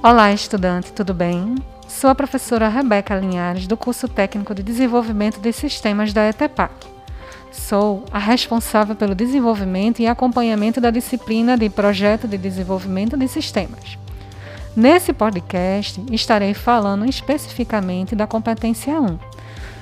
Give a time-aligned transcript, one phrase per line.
[0.00, 1.56] Olá, estudante, tudo bem?
[1.88, 6.86] Sou a professora Rebeca Linhares, do curso técnico de desenvolvimento de sistemas da ETEPAC.
[7.50, 13.98] Sou a responsável pelo desenvolvimento e acompanhamento da disciplina de Projeto de Desenvolvimento de Sistemas.
[14.76, 19.18] Nesse podcast, estarei falando especificamente da competência 1,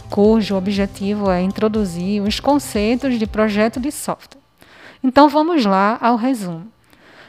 [0.09, 4.41] cujo objetivo é introduzir os conceitos de projeto de software.
[5.05, 6.75] Então vamos lá ao resumo.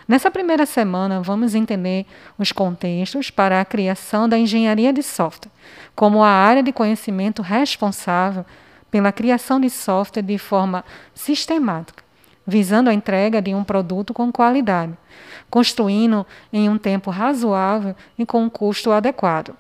[0.08, 2.06] Nessa primeira semana, vamos entender
[2.40, 5.52] os contextos para a criação da engenharia de software,
[5.94, 8.46] como a área de conhecimento responsável
[8.90, 12.02] pela criação de software de forma sistemática,
[12.46, 14.94] visando a entrega de um produto com qualidade,
[15.50, 19.54] construindo em um tempo razoável e com um custo adequado.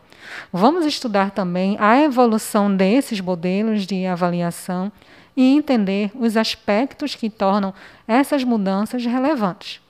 [0.53, 4.93] Vamos estudar também a evolução desses modelos de avaliação
[5.35, 7.73] e entender os aspectos que tornam
[8.07, 9.85] essas mudanças relevantes.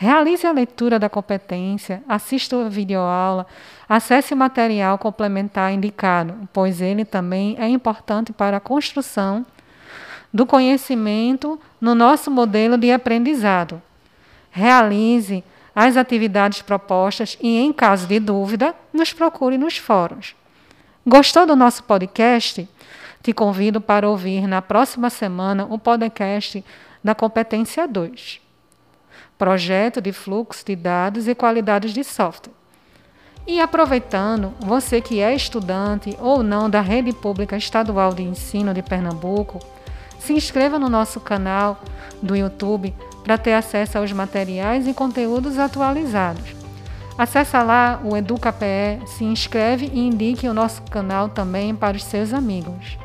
[0.00, 3.44] Realize a leitura da competência, assista a videoaula,
[3.88, 9.44] acesse o material complementar indicado, pois ele também é importante para a construção
[10.32, 13.82] do conhecimento no nosso modelo de aprendizado.
[14.52, 15.42] Realize
[15.74, 20.36] as atividades propostas e, em caso de dúvida, nos procure nos fóruns.
[21.04, 22.68] Gostou do nosso podcast?
[23.20, 26.64] Te convido para ouvir na próxima semana o podcast
[27.02, 28.46] da Competência 2
[29.36, 32.52] projeto de fluxo de dados e qualidades de software.
[33.46, 38.82] E aproveitando, você que é estudante ou não da Rede Pública Estadual de Ensino de
[38.82, 39.58] Pernambuco,
[40.18, 41.80] se inscreva no nosso canal
[42.20, 46.56] do YouTube para ter acesso aos materiais e conteúdos atualizados.
[47.16, 52.32] Acesse lá o EducaPE, se inscreve e indique o nosso canal também para os seus
[52.32, 52.98] amigos.